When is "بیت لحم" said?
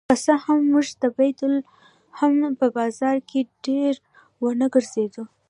1.17-2.37